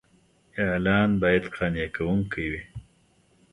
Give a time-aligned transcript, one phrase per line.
[0.65, 2.61] اعلان باید قانع کوونکی وي.